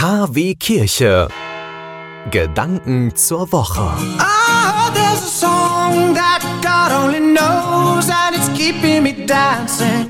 KW 0.00 0.54
Kirche. 0.54 1.26
Gedanken 2.30 3.16
zur 3.16 3.50
Woche. 3.50 3.80
Oh, 3.80 4.92
there's 4.94 5.24
a 5.24 5.26
song 5.26 6.14
that 6.14 6.40
God 6.62 6.92
only 6.92 7.18
knows 7.18 8.08
and 8.08 8.36
it's 8.36 8.48
keeping 8.56 9.02
me 9.02 9.26
dancing. 9.26 10.08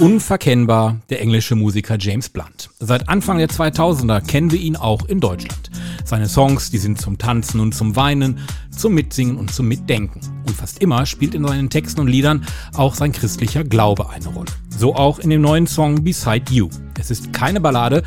Unverkennbar 0.00 0.96
der 1.08 1.20
englische 1.20 1.54
Musiker 1.54 1.98
James 2.00 2.28
Blunt. 2.28 2.70
Seit 2.80 3.08
Anfang 3.08 3.38
der 3.38 3.46
2000er 3.46 4.22
kennen 4.22 4.50
wir 4.50 4.58
ihn 4.58 4.74
auch 4.74 5.04
in 5.04 5.20
Deutschland. 5.20 5.70
Seine 6.04 6.28
Songs, 6.28 6.72
die 6.72 6.78
sind 6.78 7.00
zum 7.00 7.16
Tanzen 7.16 7.60
und 7.60 7.76
zum 7.76 7.94
Weinen, 7.94 8.40
zum 8.76 8.92
Mitsingen 8.94 9.36
und 9.36 9.54
zum 9.54 9.68
Mitdenken. 9.68 10.20
Und 10.48 10.56
fast 10.56 10.82
immer 10.82 11.06
spielt 11.06 11.36
in 11.36 11.46
seinen 11.46 11.70
Texten 11.70 12.00
und 12.00 12.08
Liedern 12.08 12.44
auch 12.74 12.96
sein 12.96 13.12
christlicher 13.12 13.62
Glaube 13.62 14.10
eine 14.10 14.26
Rolle. 14.26 14.50
So 14.68 14.96
auch 14.96 15.20
in 15.20 15.30
dem 15.30 15.42
neuen 15.42 15.68
Song 15.68 16.02
Beside 16.02 16.52
You. 16.52 16.68
Es 16.98 17.12
ist 17.12 17.32
keine 17.32 17.60
Ballade, 17.60 18.02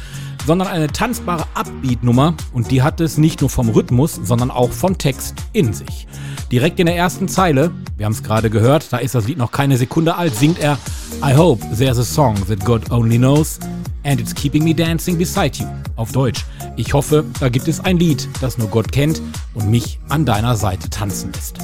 sondern 0.46 0.68
eine 0.68 0.88
tanzbare 0.88 1.46
Upbeat-Nummer 1.54 2.36
und 2.54 2.72
die 2.72 2.82
hat 2.82 3.02
es 3.02 3.18
nicht 3.18 3.42
nur 3.42 3.50
vom 3.50 3.70
Rhythmus, 3.70 4.20
sondern 4.24 4.52
auch 4.52 4.72
vom 4.72 4.98
Text 4.98 5.36
in 5.54 5.74
sich. 5.74 6.08
Direkt 6.52 6.80
in 6.80 6.86
der 6.86 6.96
ersten 6.96 7.28
Zeile, 7.28 7.72
wir 7.98 8.06
haben 8.06 8.14
es 8.14 8.24
gerade 8.24 8.50
gehört, 8.50 8.92
da 8.92 8.98
ist 8.98 9.16
das 9.16 9.28
Lied 9.28 9.38
noch 9.38 9.52
keine 9.52 9.78
Sekunde 9.78 10.16
alt, 10.16 10.36
singt 10.36 10.60
er 10.60 10.78
I 11.24 11.36
hope 11.36 11.66
there's 11.76 11.98
a 11.98 12.04
song 12.04 12.36
that 12.48 12.64
God 12.64 12.92
only 12.92 13.18
knows 13.18 13.60
and 14.04 14.20
it's 14.20 14.34
keeping 14.34 14.64
me 14.64 14.74
dancing 14.74 15.18
beside 15.18 15.58
you. 15.58 15.66
Auf 15.96 16.12
Deutsch. 16.12 16.46
Ich 16.76 16.94
hoffe, 16.94 17.24
da 17.40 17.50
gibt 17.50 17.68
es 17.68 17.80
ein 17.80 17.98
Lied, 17.98 18.28
das 18.42 18.58
nur 18.58 18.68
Gott 18.68 18.92
kennt 18.92 19.22
und 19.54 19.70
mich 19.70 20.00
an 20.10 20.26
deiner 20.26 20.56
Seite 20.56 20.90
tanzen 20.90 21.32
lässt. 21.34 21.58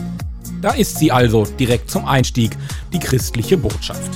Da 0.61 0.71
ist 0.71 0.99
sie 0.99 1.11
also 1.11 1.45
direkt 1.59 1.89
zum 1.89 2.05
Einstieg, 2.05 2.55
die 2.93 2.99
christliche 2.99 3.57
Botschaft. 3.57 4.11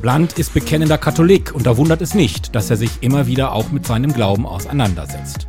Blunt 0.00 0.38
ist 0.38 0.54
bekennender 0.54 0.96
Katholik 0.96 1.54
und 1.54 1.66
da 1.66 1.76
wundert 1.76 2.00
es 2.02 2.14
nicht, 2.14 2.54
dass 2.54 2.70
er 2.70 2.76
sich 2.76 2.90
immer 3.00 3.26
wieder 3.26 3.52
auch 3.52 3.72
mit 3.72 3.84
seinem 3.84 4.12
Glauben 4.12 4.46
auseinandersetzt. 4.46 5.48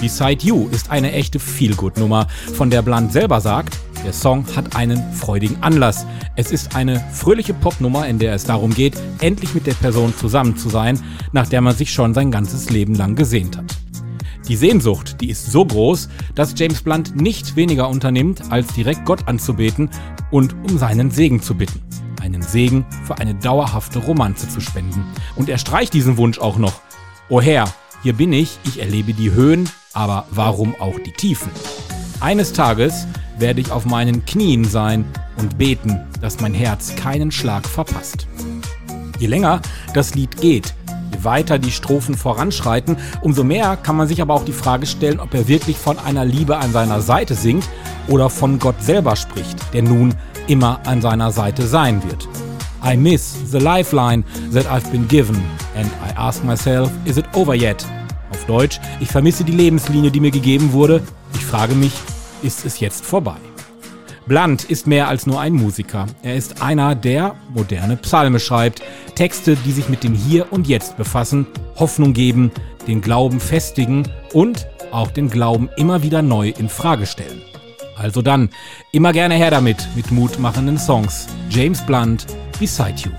Beside 0.00 0.44
You 0.44 0.68
ist 0.72 0.90
eine 0.90 1.12
echte 1.12 1.38
Feelgood-Nummer, 1.38 2.26
von 2.54 2.68
der 2.68 2.82
Blunt 2.82 3.12
selber 3.12 3.40
sagt, 3.40 3.78
der 4.04 4.12
Song 4.12 4.44
hat 4.56 4.76
einen 4.76 5.12
freudigen 5.12 5.62
Anlass. 5.62 6.04
Es 6.34 6.50
ist 6.50 6.74
eine 6.74 7.02
fröhliche 7.12 7.54
Popnummer, 7.54 8.06
in 8.06 8.18
der 8.18 8.34
es 8.34 8.44
darum 8.44 8.74
geht, 8.74 8.94
endlich 9.20 9.54
mit 9.54 9.66
der 9.66 9.74
Person 9.74 10.14
zusammen 10.16 10.56
zu 10.56 10.68
sein, 10.68 11.00
nach 11.32 11.48
der 11.48 11.60
man 11.60 11.74
sich 11.74 11.92
schon 11.92 12.12
sein 12.12 12.30
ganzes 12.30 12.70
Leben 12.70 12.94
lang 12.94 13.14
gesehnt 13.14 13.56
hat. 13.56 13.76
Die 14.48 14.56
Sehnsucht, 14.56 15.20
die 15.20 15.30
ist 15.30 15.50
so 15.50 15.64
groß, 15.64 16.08
dass 16.34 16.54
James 16.56 16.82
Blunt 16.82 17.16
nicht 17.16 17.56
weniger 17.56 17.88
unternimmt, 17.88 18.42
als 18.50 18.66
direkt 18.74 19.04
Gott 19.04 19.26
anzubeten 19.26 19.90
und 20.30 20.54
um 20.68 20.76
seinen 20.76 21.10
Segen 21.10 21.40
zu 21.40 21.54
bitten. 21.54 21.80
Einen 22.26 22.42
Segen 22.42 22.84
für 23.04 23.18
eine 23.18 23.36
dauerhafte 23.36 24.00
Romanze 24.00 24.48
zu 24.48 24.60
spenden. 24.60 25.06
Und 25.36 25.48
er 25.48 25.58
streicht 25.58 25.94
diesen 25.94 26.16
Wunsch 26.16 26.40
auch 26.40 26.58
noch. 26.58 26.80
O 27.28 27.40
Herr, 27.40 27.72
hier 28.02 28.14
bin 28.14 28.32
ich, 28.32 28.58
ich 28.64 28.80
erlebe 28.80 29.14
die 29.14 29.30
Höhen, 29.30 29.70
aber 29.92 30.26
warum 30.32 30.74
auch 30.80 30.98
die 30.98 31.12
Tiefen? 31.12 31.52
Eines 32.18 32.52
Tages 32.52 33.06
werde 33.38 33.60
ich 33.60 33.70
auf 33.70 33.84
meinen 33.84 34.26
Knien 34.26 34.64
sein 34.64 35.04
und 35.36 35.56
beten, 35.56 36.00
dass 36.20 36.40
mein 36.40 36.52
Herz 36.52 36.96
keinen 36.96 37.30
Schlag 37.30 37.64
verpasst. 37.64 38.26
Je 39.20 39.28
länger 39.28 39.62
das 39.94 40.16
Lied 40.16 40.36
geht, 40.40 40.74
je 41.12 41.22
weiter 41.22 41.60
die 41.60 41.70
Strophen 41.70 42.16
voranschreiten, 42.16 42.96
umso 43.20 43.44
mehr 43.44 43.76
kann 43.76 43.96
man 43.96 44.08
sich 44.08 44.20
aber 44.20 44.34
auch 44.34 44.44
die 44.44 44.52
Frage 44.52 44.86
stellen, 44.86 45.20
ob 45.20 45.32
er 45.32 45.46
wirklich 45.46 45.76
von 45.76 46.00
einer 46.00 46.24
Liebe 46.24 46.56
an 46.56 46.72
seiner 46.72 47.02
Seite 47.02 47.36
singt 47.36 47.68
oder 48.08 48.30
von 48.30 48.58
Gott 48.58 48.82
selber 48.82 49.14
spricht, 49.14 49.72
der 49.72 49.82
nun 49.82 50.12
immer 50.48 50.80
an 50.86 51.00
seiner 51.00 51.30
Seite 51.30 51.66
sein 51.66 52.02
wird. 52.04 52.28
I 52.84 52.96
miss 52.96 53.36
the 53.50 53.58
lifeline 53.58 54.24
that 54.52 54.66
I've 54.66 54.90
been 54.90 55.08
given 55.08 55.36
and 55.74 55.86
I 56.04 56.16
ask 56.16 56.44
myself, 56.44 56.90
is 57.04 57.16
it 57.16 57.26
over 57.34 57.54
yet? 57.54 57.84
Auf 58.30 58.44
Deutsch, 58.46 58.80
ich 59.00 59.08
vermisse 59.08 59.44
die 59.44 59.52
Lebenslinie, 59.52 60.10
die 60.10 60.20
mir 60.20 60.30
gegeben 60.30 60.72
wurde. 60.72 61.02
Ich 61.34 61.44
frage 61.44 61.74
mich, 61.74 61.92
ist 62.42 62.64
es 62.64 62.80
jetzt 62.80 63.04
vorbei? 63.04 63.36
Blunt 64.26 64.64
ist 64.64 64.88
mehr 64.88 65.08
als 65.08 65.26
nur 65.26 65.40
ein 65.40 65.52
Musiker. 65.52 66.06
Er 66.22 66.34
ist 66.34 66.60
einer, 66.60 66.96
der 66.96 67.36
moderne 67.54 67.96
Psalme 67.96 68.40
schreibt. 68.40 68.82
Texte, 69.14 69.56
die 69.56 69.70
sich 69.70 69.88
mit 69.88 70.02
dem 70.02 70.14
Hier 70.14 70.52
und 70.52 70.66
Jetzt 70.66 70.96
befassen, 70.96 71.46
Hoffnung 71.76 72.12
geben, 72.12 72.50
den 72.88 73.00
Glauben 73.00 73.38
festigen 73.38 74.08
und 74.32 74.66
auch 74.90 75.10
den 75.10 75.30
Glauben 75.30 75.68
immer 75.76 76.02
wieder 76.02 76.22
neu 76.22 76.52
in 76.58 76.68
Frage 76.68 77.06
stellen. 77.06 77.40
Also 77.96 78.22
dann, 78.22 78.50
immer 78.92 79.12
gerne 79.12 79.34
her 79.34 79.50
damit, 79.50 79.88
mit 79.94 80.10
mutmachenden 80.10 80.78
Songs. 80.78 81.26
James 81.48 81.80
Blunt, 81.80 82.26
Beside 82.58 82.94
You. 83.02 83.12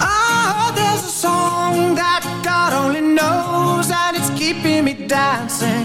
Oh, 0.00 0.72
there's 0.74 1.04
a 1.04 1.08
song 1.08 1.94
that 1.94 2.22
God 2.42 2.72
only 2.72 3.00
knows 3.00 3.90
and 3.90 4.16
it's 4.16 4.30
keeping 4.38 4.84
me 4.84 5.06
dancing. 5.06 5.75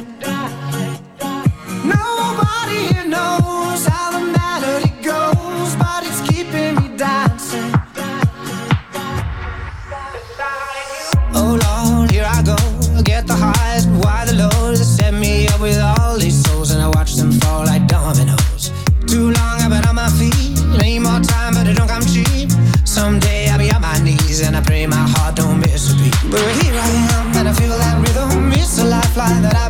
la, 29.32 29.40
la, 29.40 29.50
la. 29.54 29.61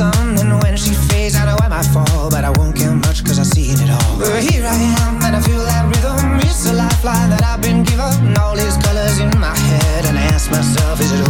sun 0.00 0.38
And 0.40 0.52
when 0.62 0.76
she 0.76 0.92
fades 1.08 1.34
I 1.36 1.44
know 1.48 1.58
I 1.66 1.68
might 1.68 1.88
fall 1.94 2.30
But 2.34 2.42
I 2.48 2.50
won't 2.58 2.74
care 2.80 2.94
much 3.06 3.18
cause 3.26 3.38
I've 3.42 3.52
seen 3.56 3.76
it 3.84 3.90
all. 3.98 4.12
But 4.18 4.42
here 4.48 4.64
I 4.74 4.78
am 5.02 5.12
and 5.24 5.32
I 5.38 5.40
feel 5.48 5.62
that 5.70 5.84
rhythm. 5.92 6.40
It's 6.48 6.64
a 6.70 6.74
lifeline 6.82 7.28
that 7.34 7.44
I've 7.50 7.62
been 7.68 7.80
given. 7.90 8.36
All 8.42 8.54
these 8.62 8.76
colors 8.84 9.18
in 9.24 9.32
my 9.46 9.56
head 9.68 10.02
And 10.08 10.16
I 10.22 10.24
ask 10.34 10.50
myself 10.50 11.00
is 11.04 11.12
it 11.16 11.29